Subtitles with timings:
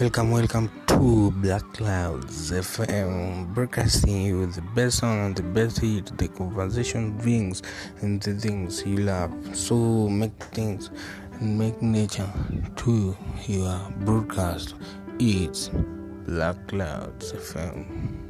[0.00, 6.16] Welcome, welcome to Black Clouds FM, broadcasting you the best song and the best hit,
[6.16, 7.60] the conversation brings,
[8.00, 9.30] and the things you love.
[9.54, 10.90] So make things
[11.32, 12.32] and make nature
[12.76, 13.14] to
[13.46, 14.74] your broadcast.
[15.18, 18.29] It's Black Clouds FM.